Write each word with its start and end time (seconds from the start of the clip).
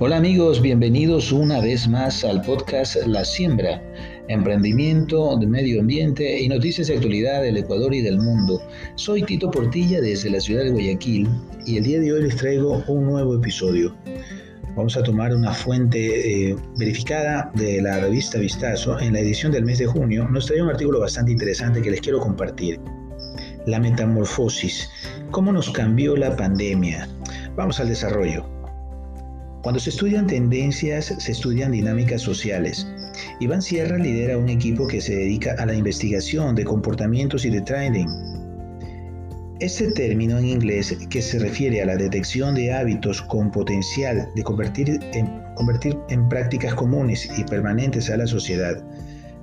Hola 0.00 0.18
amigos, 0.18 0.62
bienvenidos 0.62 1.32
una 1.32 1.60
vez 1.60 1.88
más 1.88 2.22
al 2.22 2.40
podcast 2.42 2.94
La 3.04 3.24
Siembra, 3.24 3.82
emprendimiento 4.28 5.36
de 5.36 5.48
medio 5.48 5.80
ambiente 5.80 6.40
y 6.40 6.48
noticias 6.48 6.86
de 6.86 6.94
actualidad 6.94 7.42
del 7.42 7.56
Ecuador 7.56 7.92
y 7.92 8.00
del 8.02 8.18
mundo. 8.18 8.62
Soy 8.94 9.24
Tito 9.24 9.50
Portilla 9.50 10.00
desde 10.00 10.30
la 10.30 10.38
ciudad 10.38 10.62
de 10.62 10.70
Guayaquil 10.70 11.28
y 11.66 11.78
el 11.78 11.82
día 11.82 11.98
de 11.98 12.12
hoy 12.12 12.22
les 12.22 12.36
traigo 12.36 12.80
un 12.86 13.06
nuevo 13.06 13.34
episodio. 13.34 13.92
Vamos 14.76 14.96
a 14.96 15.02
tomar 15.02 15.34
una 15.34 15.52
fuente 15.52 16.50
eh, 16.50 16.56
verificada 16.76 17.50
de 17.56 17.82
la 17.82 17.98
revista 17.98 18.38
Vistazo. 18.38 19.00
En 19.00 19.14
la 19.14 19.18
edición 19.18 19.50
del 19.50 19.64
mes 19.64 19.78
de 19.78 19.86
junio 19.86 20.28
nos 20.28 20.46
trae 20.46 20.62
un 20.62 20.70
artículo 20.70 21.00
bastante 21.00 21.32
interesante 21.32 21.82
que 21.82 21.90
les 21.90 22.00
quiero 22.00 22.20
compartir. 22.20 22.78
La 23.66 23.80
metamorfosis. 23.80 24.88
¿Cómo 25.32 25.50
nos 25.50 25.68
cambió 25.70 26.16
la 26.16 26.36
pandemia? 26.36 27.08
Vamos 27.56 27.80
al 27.80 27.88
desarrollo. 27.88 28.57
Cuando 29.62 29.80
se 29.80 29.90
estudian 29.90 30.26
tendencias, 30.26 31.14
se 31.18 31.32
estudian 31.32 31.72
dinámicas 31.72 32.22
sociales. 32.22 32.86
Iván 33.40 33.60
Sierra 33.60 33.98
lidera 33.98 34.38
un 34.38 34.48
equipo 34.48 34.86
que 34.86 35.00
se 35.00 35.16
dedica 35.16 35.56
a 35.58 35.66
la 35.66 35.74
investigación 35.74 36.54
de 36.54 36.64
comportamientos 36.64 37.44
y 37.44 37.50
de 37.50 37.60
trending. 37.62 38.08
Este 39.58 39.90
término 39.90 40.38
en 40.38 40.46
inglés, 40.46 40.96
que 41.10 41.20
se 41.20 41.40
refiere 41.40 41.82
a 41.82 41.86
la 41.86 41.96
detección 41.96 42.54
de 42.54 42.72
hábitos 42.72 43.20
con 43.22 43.50
potencial 43.50 44.28
de 44.36 44.42
convertir 44.44 45.00
en, 45.12 45.26
convertir 45.56 45.98
en 46.10 46.28
prácticas 46.28 46.74
comunes 46.74 47.28
y 47.36 47.42
permanentes 47.42 48.08
a 48.10 48.16
la 48.16 48.28
sociedad, 48.28 48.80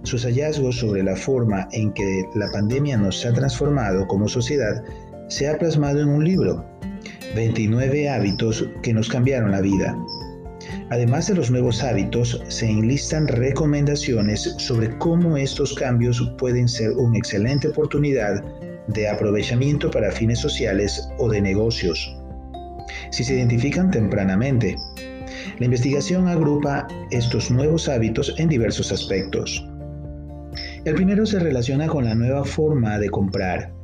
sus 0.04 0.24
hallazgos 0.24 0.78
sobre 0.78 1.04
la 1.04 1.18
forma 1.18 1.68
en 1.74 1.92
que 1.92 2.24
la 2.36 2.50
pandemia 2.52 2.96
nos 2.96 3.26
ha 3.26 3.34
transformado 3.34 4.08
como 4.08 4.30
sociedad 4.30 4.82
se 5.28 5.50
ha 5.50 5.58
plasmado 5.58 6.00
en 6.00 6.08
un 6.08 6.24
libro, 6.24 6.64
29 7.34 8.10
hábitos 8.10 8.68
que 8.84 8.94
nos 8.94 9.10
cambiaron 9.10 9.52
la 9.52 9.62
vida. 9.62 9.98
Además 10.90 11.28
de 11.28 11.36
los 11.36 11.50
nuevos 11.50 11.84
hábitos, 11.84 12.42
se 12.48 12.70
enlistan 12.70 13.28
recomendaciones 13.28 14.56
sobre 14.58 14.96
cómo 14.98 15.36
estos 15.38 15.74
cambios 15.74 16.22
pueden 16.38 16.68
ser 16.68 16.92
una 16.92 17.18
excelente 17.18 17.70
oportunidad 17.70 18.44
de 18.88 19.10
aprovechamiento 19.10 19.90
para 19.90 20.12
fines 20.12 20.40
sociales 20.40 21.08
o 21.18 21.30
de 21.30 21.42
negocios. 21.42 22.16
Si 23.12 23.24
se 23.24 23.36
identifican 23.36 23.90
tempranamente, 23.90 24.76
la 25.60 25.66
investigación 25.66 26.28
agrupa 26.28 26.88
estos 27.12 27.50
nuevos 27.50 27.90
hábitos 27.90 28.34
en 28.38 28.50
diversos 28.50 28.92
aspectos. 28.92 29.66
El 30.86 30.94
primero 30.94 31.26
se 31.26 31.40
relaciona 31.40 31.88
con 31.88 32.06
la 32.06 32.14
nueva 32.14 32.46
forma 32.46 33.00
de 33.00 33.10
comprar. 33.10 33.75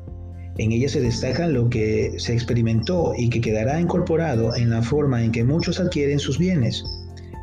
En 0.57 0.71
ella 0.71 0.89
se 0.89 1.01
destaca 1.01 1.47
lo 1.47 1.69
que 1.69 2.13
se 2.17 2.33
experimentó 2.33 3.13
y 3.17 3.29
que 3.29 3.41
quedará 3.41 3.79
incorporado 3.79 4.55
en 4.55 4.69
la 4.69 4.81
forma 4.81 5.23
en 5.23 5.31
que 5.31 5.43
muchos 5.43 5.79
adquieren 5.79 6.19
sus 6.19 6.37
bienes. 6.37 6.83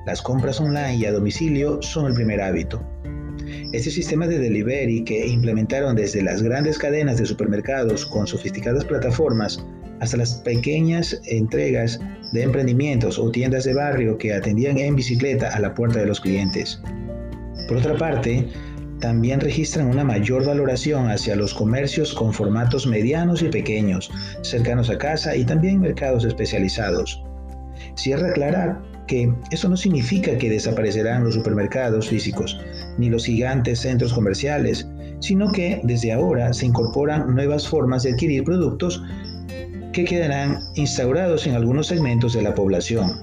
Las 0.07 0.23
compras 0.23 0.61
online 0.61 0.97
y 0.97 1.05
a 1.07 1.13
domicilio 1.13 1.81
son 1.83 2.07
el 2.07 2.15
primer 2.15 2.41
hábito. 2.41 2.83
Este 3.73 3.91
sistema 3.91 4.27
de 4.27 4.39
delivery 4.39 5.05
que 5.05 5.27
implementaron 5.27 5.97
desde 5.97 6.23
las 6.23 6.43
grandes 6.43 6.79
cadenas 6.79 7.19
de 7.19 7.27
supermercados 7.27 8.07
con 8.07 8.27
sofisticadas 8.27 8.85
plataformas 8.85 9.65
hasta 10.01 10.17
las 10.17 10.35
pequeñas 10.37 11.21
entregas 11.27 12.01
de 12.33 12.43
emprendimientos 12.43 13.19
o 13.19 13.31
tiendas 13.31 13.65
de 13.65 13.75
barrio 13.75 14.17
que 14.19 14.33
atendían 14.33 14.79
en 14.79 14.97
bicicleta 14.97 15.49
a 15.49 15.61
la 15.61 15.75
puerta 15.75 15.99
de 15.99 16.07
los 16.07 16.21
clientes. 16.21 16.81
Por 17.69 17.79
otra 17.79 17.97
parte, 17.97 18.49
también 19.01 19.41
registran 19.41 19.89
una 19.89 20.05
mayor 20.05 20.45
valoración 20.45 21.11
hacia 21.11 21.37
los 21.37 21.55
comercios 21.55 22.13
con 22.15 22.33
formatos 22.33 22.87
medianos 22.87 23.43
y 23.43 23.49
pequeños, 23.49 24.11
cercanos 24.43 24.91
a 24.91 24.99
casa 24.99 25.37
y 25.37 25.45
también 25.45 25.81
mercados 25.81 26.25
especializados. 26.25 27.23
Cierra 27.95 28.31
aclarar 28.31 28.81
que 29.07 29.33
eso 29.51 29.69
no 29.69 29.77
significa 29.77 30.37
que 30.37 30.51
desaparecerán 30.51 31.25
los 31.25 31.35
supermercados 31.35 32.09
físicos 32.09 32.61
ni 32.99 33.09
los 33.09 33.25
gigantes 33.25 33.81
centros 33.81 34.13
comerciales, 34.13 34.87
sino 35.21 35.51
que 35.51 35.81
desde 35.85 36.13
ahora 36.13 36.53
se 36.53 36.67
incorporan 36.67 37.35
nuevas 37.35 37.67
formas 37.67 38.03
de 38.03 38.13
adquirir 38.13 38.45
productos 38.45 39.03
que 39.93 40.05
quedarán 40.05 40.61
instaurados 40.75 41.47
en 41.47 41.55
algunos 41.55 41.89
segmentos 41.89 42.35
de 42.35 42.43
la 42.43 42.55
población. 42.55 43.19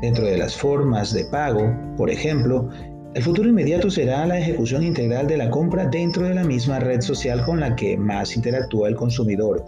Dentro 0.00 0.24
de 0.24 0.38
las 0.38 0.56
formas 0.56 1.12
de 1.12 1.24
pago, 1.26 1.72
por 1.96 2.10
ejemplo, 2.10 2.68
el 3.14 3.22
futuro 3.22 3.48
inmediato 3.48 3.90
será 3.90 4.26
la 4.26 4.40
ejecución 4.40 4.82
integral 4.82 5.28
de 5.28 5.36
la 5.36 5.48
compra 5.48 5.86
dentro 5.86 6.26
de 6.26 6.34
la 6.34 6.42
misma 6.42 6.80
red 6.80 7.00
social 7.00 7.44
con 7.44 7.60
la 7.60 7.76
que 7.76 7.96
más 7.96 8.36
interactúa 8.36 8.88
el 8.88 8.96
consumidor. 8.96 9.64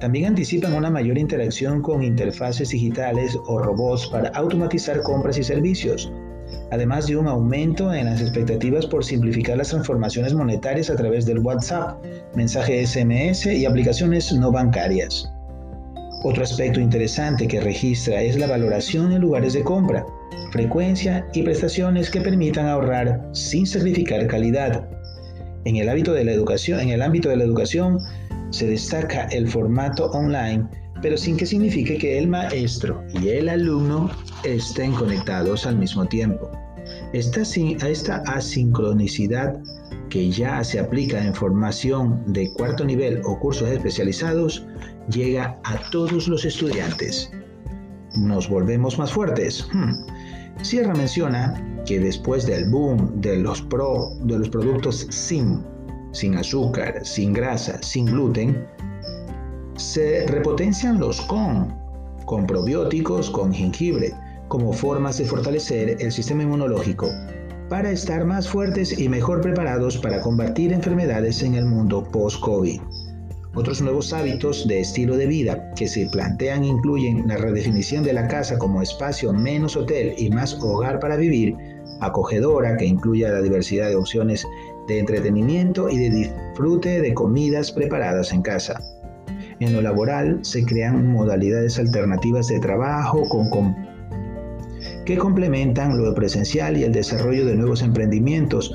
También 0.00 0.26
anticipan 0.26 0.74
una 0.74 0.90
mayor 0.90 1.16
interacción 1.16 1.80
con 1.80 2.02
interfaces 2.02 2.68
digitales 2.68 3.38
o 3.46 3.58
robots 3.58 4.06
para 4.08 4.28
automatizar 4.30 5.00
compras 5.00 5.38
y 5.38 5.42
servicios, 5.42 6.12
además 6.70 7.06
de 7.06 7.16
un 7.16 7.26
aumento 7.26 7.94
en 7.94 8.04
las 8.04 8.20
expectativas 8.20 8.84
por 8.84 9.02
simplificar 9.02 9.56
las 9.56 9.70
transformaciones 9.70 10.34
monetarias 10.34 10.90
a 10.90 10.96
través 10.96 11.24
del 11.24 11.38
WhatsApp, 11.38 12.04
mensaje 12.34 12.86
SMS 12.86 13.46
y 13.46 13.64
aplicaciones 13.64 14.30
no 14.34 14.52
bancarias. 14.52 15.33
Otro 16.26 16.42
aspecto 16.42 16.80
interesante 16.80 17.46
que 17.46 17.60
registra 17.60 18.22
es 18.22 18.38
la 18.38 18.46
valoración 18.46 19.12
en 19.12 19.20
lugares 19.20 19.52
de 19.52 19.62
compra, 19.62 20.06
frecuencia 20.52 21.28
y 21.34 21.42
prestaciones 21.42 22.08
que 22.08 22.22
permitan 22.22 22.64
ahorrar 22.64 23.28
sin 23.32 23.66
sacrificar 23.66 24.26
calidad. 24.26 24.88
En 25.66 25.76
el, 25.76 25.86
hábito 25.86 26.14
de 26.14 26.24
la 26.24 26.32
educación, 26.32 26.80
en 26.80 26.88
el 26.88 27.02
ámbito 27.02 27.28
de 27.28 27.36
la 27.36 27.44
educación 27.44 27.98
se 28.48 28.66
destaca 28.66 29.26
el 29.32 29.46
formato 29.46 30.06
online, 30.12 30.66
pero 31.02 31.18
sin 31.18 31.36
que 31.36 31.44
signifique 31.44 31.98
que 31.98 32.16
el 32.16 32.26
maestro 32.26 33.04
y 33.20 33.28
el 33.28 33.50
alumno 33.50 34.10
estén 34.44 34.92
conectados 34.92 35.66
al 35.66 35.76
mismo 35.76 36.06
tiempo. 36.06 36.50
Esta, 37.12 37.42
esta 37.86 38.16
asincronicidad 38.26 39.60
que 40.08 40.30
ya 40.30 40.64
se 40.64 40.80
aplica 40.80 41.22
en 41.22 41.34
formación 41.34 42.22
de 42.32 42.50
cuarto 42.54 42.82
nivel 42.82 43.20
o 43.24 43.38
cursos 43.38 43.68
especializados 43.68 44.66
llega 45.08 45.58
a 45.64 45.78
todos 45.90 46.28
los 46.28 46.44
estudiantes. 46.44 47.30
¿Nos 48.16 48.48
volvemos 48.48 48.98
más 48.98 49.12
fuertes? 49.12 49.66
Hmm. 49.72 49.92
Sierra 50.62 50.94
menciona 50.94 51.82
que 51.84 51.98
después 51.98 52.46
del 52.46 52.70
boom 52.70 53.20
de 53.20 53.36
los, 53.38 53.60
pro, 53.62 54.10
de 54.22 54.38
los 54.38 54.48
productos 54.48 55.06
sin, 55.10 55.62
sin 56.12 56.36
azúcar, 56.36 57.04
sin 57.04 57.32
grasa, 57.32 57.82
sin 57.82 58.06
gluten, 58.06 58.66
se 59.76 60.26
repotencian 60.28 61.00
los 61.00 61.20
con, 61.22 61.74
con 62.24 62.46
probióticos, 62.46 63.28
con 63.30 63.52
jengibre, 63.52 64.14
como 64.48 64.72
formas 64.72 65.18
de 65.18 65.24
fortalecer 65.24 65.96
el 66.00 66.12
sistema 66.12 66.44
inmunológico 66.44 67.08
para 67.68 67.90
estar 67.90 68.24
más 68.24 68.48
fuertes 68.48 68.98
y 68.98 69.08
mejor 69.08 69.40
preparados 69.40 69.98
para 69.98 70.20
combatir 70.20 70.72
enfermedades 70.72 71.42
en 71.42 71.54
el 71.54 71.64
mundo 71.64 72.04
post-COVID. 72.04 72.80
Otros 73.56 73.80
nuevos 73.80 74.12
hábitos 74.12 74.66
de 74.66 74.80
estilo 74.80 75.16
de 75.16 75.26
vida 75.26 75.70
que 75.76 75.86
se 75.86 76.06
plantean 76.06 76.64
incluyen 76.64 77.28
la 77.28 77.36
redefinición 77.36 78.02
de 78.02 78.12
la 78.12 78.26
casa 78.26 78.58
como 78.58 78.82
espacio 78.82 79.32
menos 79.32 79.76
hotel 79.76 80.12
y 80.18 80.28
más 80.30 80.58
hogar 80.60 80.98
para 80.98 81.16
vivir, 81.16 81.54
acogedora 82.00 82.76
que 82.76 82.84
incluya 82.84 83.30
la 83.30 83.42
diversidad 83.42 83.90
de 83.90 83.94
opciones 83.94 84.44
de 84.88 84.98
entretenimiento 84.98 85.88
y 85.88 85.98
de 85.98 86.10
disfrute 86.10 87.00
de 87.00 87.14
comidas 87.14 87.70
preparadas 87.70 88.32
en 88.32 88.42
casa. 88.42 88.80
En 89.60 89.72
lo 89.72 89.80
laboral 89.80 90.40
se 90.42 90.64
crean 90.64 91.12
modalidades 91.12 91.78
alternativas 91.78 92.48
de 92.48 92.58
trabajo 92.58 93.28
con, 93.28 93.76
que 95.04 95.16
complementan 95.16 95.96
lo 95.96 96.12
presencial 96.12 96.76
y 96.76 96.82
el 96.82 96.92
desarrollo 96.92 97.46
de 97.46 97.54
nuevos 97.54 97.82
emprendimientos 97.82 98.74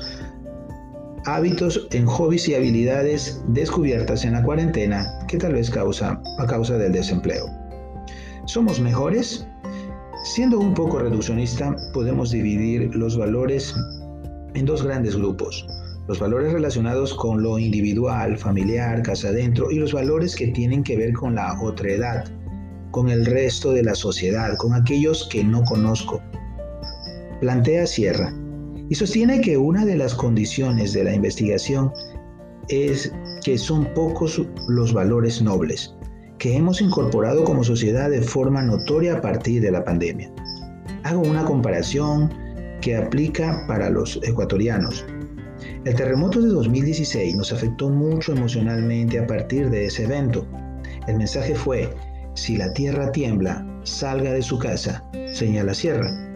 hábitos 1.26 1.88
en 1.92 2.06
hobbies 2.06 2.48
y 2.48 2.54
habilidades 2.54 3.42
descubiertas 3.48 4.24
en 4.24 4.32
la 4.32 4.42
cuarentena 4.42 5.06
que 5.28 5.38
tal 5.38 5.52
vez 5.52 5.70
causa 5.70 6.20
a 6.38 6.46
causa 6.46 6.78
del 6.78 6.92
desempleo. 6.92 7.46
¿Somos 8.46 8.80
mejores? 8.80 9.46
Siendo 10.24 10.58
un 10.58 10.74
poco 10.74 10.98
reduccionista, 10.98 11.74
podemos 11.92 12.30
dividir 12.30 12.94
los 12.94 13.16
valores 13.16 13.74
en 14.54 14.66
dos 14.66 14.82
grandes 14.82 15.16
grupos. 15.16 15.66
Los 16.08 16.18
valores 16.18 16.52
relacionados 16.52 17.14
con 17.14 17.42
lo 17.42 17.58
individual, 17.58 18.36
familiar, 18.36 19.02
casa 19.02 19.28
adentro 19.28 19.70
y 19.70 19.76
los 19.76 19.92
valores 19.92 20.34
que 20.34 20.48
tienen 20.48 20.82
que 20.82 20.96
ver 20.96 21.12
con 21.12 21.36
la 21.36 21.60
otredad, 21.62 22.24
con 22.90 23.08
el 23.08 23.24
resto 23.26 23.72
de 23.72 23.84
la 23.84 23.94
sociedad, 23.94 24.56
con 24.56 24.74
aquellos 24.74 25.28
que 25.30 25.44
no 25.44 25.62
conozco. 25.64 26.20
Plantea 27.40 27.86
Sierra 27.86 28.34
y 28.90 28.94
sostiene 28.96 29.40
que 29.40 29.56
una 29.56 29.86
de 29.86 29.96
las 29.96 30.14
condiciones 30.14 30.92
de 30.92 31.04
la 31.04 31.14
investigación 31.14 31.92
es 32.68 33.12
que 33.42 33.56
son 33.56 33.86
pocos 33.94 34.42
los 34.68 34.92
valores 34.92 35.40
nobles 35.40 35.94
que 36.38 36.56
hemos 36.56 36.80
incorporado 36.80 37.44
como 37.44 37.62
sociedad 37.64 38.10
de 38.10 38.20
forma 38.20 38.62
notoria 38.62 39.14
a 39.14 39.20
partir 39.20 39.62
de 39.62 39.70
la 39.70 39.84
pandemia. 39.84 40.32
Hago 41.04 41.20
una 41.20 41.44
comparación 41.44 42.32
que 42.80 42.96
aplica 42.96 43.64
para 43.68 43.90
los 43.90 44.18
ecuatorianos. 44.22 45.04
El 45.84 45.94
terremoto 45.94 46.40
de 46.40 46.48
2016 46.48 47.36
nos 47.36 47.52
afectó 47.52 47.90
mucho 47.90 48.32
emocionalmente 48.32 49.18
a 49.18 49.26
partir 49.26 49.70
de 49.70 49.86
ese 49.86 50.04
evento. 50.04 50.46
El 51.06 51.18
mensaje 51.18 51.54
fue, 51.54 51.94
si 52.34 52.56
la 52.56 52.72
tierra 52.72 53.12
tiembla, 53.12 53.66
salga 53.84 54.32
de 54.32 54.42
su 54.42 54.58
casa 54.58 55.04
señala 55.32 55.74
Sierra. 55.74 56.29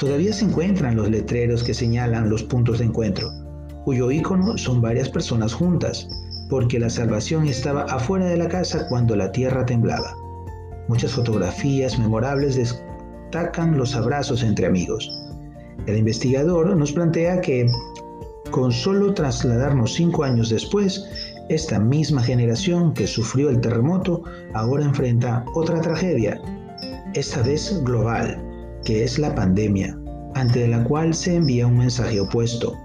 Todavía 0.00 0.32
se 0.32 0.46
encuentran 0.46 0.96
los 0.96 1.10
letreros 1.10 1.62
que 1.62 1.74
señalan 1.74 2.30
los 2.30 2.42
puntos 2.42 2.78
de 2.78 2.86
encuentro, 2.86 3.30
cuyo 3.84 4.10
icono 4.10 4.56
son 4.56 4.80
varias 4.80 5.10
personas 5.10 5.52
juntas, 5.52 6.08
porque 6.48 6.80
la 6.80 6.88
salvación 6.88 7.46
estaba 7.46 7.82
afuera 7.82 8.24
de 8.24 8.38
la 8.38 8.48
casa 8.48 8.88
cuando 8.88 9.14
la 9.14 9.30
tierra 9.30 9.66
temblaba. 9.66 10.16
Muchas 10.88 11.12
fotografías 11.12 11.98
memorables 11.98 12.56
destacan 12.56 13.76
los 13.76 13.94
abrazos 13.94 14.42
entre 14.42 14.64
amigos. 14.64 15.06
El 15.84 15.98
investigador 15.98 16.74
nos 16.74 16.92
plantea 16.92 17.42
que 17.42 17.70
con 18.50 18.72
solo 18.72 19.12
trasladarnos 19.12 19.92
cinco 19.92 20.24
años 20.24 20.48
después, 20.48 21.04
esta 21.50 21.78
misma 21.78 22.22
generación 22.22 22.94
que 22.94 23.06
sufrió 23.06 23.50
el 23.50 23.60
terremoto 23.60 24.22
ahora 24.54 24.86
enfrenta 24.86 25.44
otra 25.54 25.82
tragedia, 25.82 26.40
esta 27.12 27.42
vez 27.42 27.84
global, 27.84 28.49
que 28.84 29.04
es 29.04 29.18
la 29.18 29.34
pandemia, 29.34 29.96
ante 30.34 30.66
la 30.68 30.84
cual 30.84 31.14
se 31.14 31.36
envía 31.36 31.66
un 31.66 31.78
mensaje 31.78 32.20
opuesto. 32.20 32.76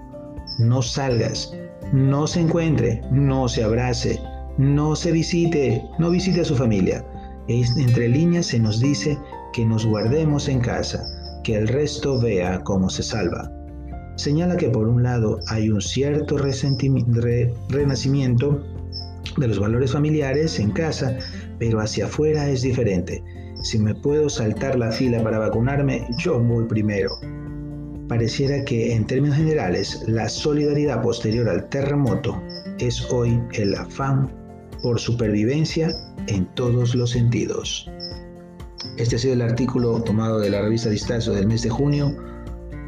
No 0.58 0.82
salgas, 0.82 1.52
no 1.92 2.26
se 2.26 2.40
encuentre, 2.40 3.02
no 3.10 3.48
se 3.48 3.62
abrace, 3.62 4.20
no 4.58 4.96
se 4.96 5.12
visite, 5.12 5.82
no 5.98 6.10
visite 6.10 6.40
a 6.40 6.44
su 6.44 6.56
familia. 6.56 7.04
Entre 7.48 8.08
líneas 8.08 8.46
se 8.46 8.58
nos 8.58 8.80
dice 8.80 9.18
que 9.52 9.64
nos 9.64 9.86
guardemos 9.86 10.48
en 10.48 10.60
casa, 10.60 11.04
que 11.44 11.56
el 11.56 11.68
resto 11.68 12.20
vea 12.20 12.62
cómo 12.64 12.90
se 12.90 13.02
salva. 13.02 13.52
Señala 14.16 14.56
que 14.56 14.70
por 14.70 14.88
un 14.88 15.02
lado 15.02 15.38
hay 15.48 15.68
un 15.68 15.80
cierto 15.80 16.38
renacimiento 16.38 18.64
de 19.36 19.48
los 19.48 19.58
valores 19.58 19.92
familiares 19.92 20.58
en 20.58 20.70
casa, 20.70 21.18
pero 21.58 21.80
hacia 21.80 22.06
afuera 22.06 22.48
es 22.48 22.62
diferente. 22.62 23.22
Si 23.66 23.80
me 23.80 23.96
puedo 23.96 24.28
saltar 24.28 24.78
la 24.78 24.92
fila 24.92 25.20
para 25.24 25.40
vacunarme, 25.40 26.06
yo 26.18 26.38
voy 26.38 26.66
primero. 26.66 27.10
Pareciera 28.06 28.64
que 28.64 28.94
en 28.94 29.04
términos 29.04 29.38
generales 29.38 30.04
la 30.06 30.28
solidaridad 30.28 31.02
posterior 31.02 31.48
al 31.48 31.68
terremoto 31.68 32.40
es 32.78 33.10
hoy 33.10 33.42
el 33.54 33.74
afán 33.74 34.32
por 34.84 35.00
supervivencia 35.00 35.90
en 36.28 36.46
todos 36.54 36.94
los 36.94 37.10
sentidos. 37.10 37.90
Este 38.98 39.16
ha 39.16 39.18
sido 39.18 39.34
el 39.34 39.42
artículo 39.42 40.00
tomado 40.00 40.38
de 40.38 40.50
la 40.50 40.62
revista 40.62 40.88
Distacio 40.88 41.32
del 41.32 41.48
mes 41.48 41.62
de 41.62 41.70
junio, 41.70 42.16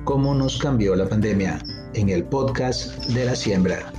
cómo 0.04 0.32
nos 0.32 0.58
cambió 0.58 0.94
la 0.94 1.08
pandemia 1.08 1.58
en 1.94 2.08
el 2.08 2.22
podcast 2.22 3.04
de 3.06 3.25
la 3.25 3.34
siembra. 3.34 3.92